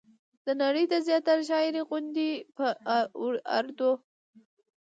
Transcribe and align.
د 0.45 0.47
نړۍ 0.61 0.83
د 0.89 0.93
زياتره 1.07 1.43
شاعرۍ 1.49 1.81
غوندې 1.87 2.29
په 2.55 2.65
اردو 3.57 3.91